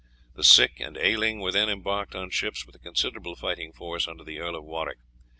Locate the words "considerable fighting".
2.79-3.71